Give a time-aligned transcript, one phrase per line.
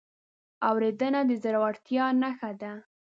[0.69, 2.73] اورېدنه د زړورتیا نښه ده.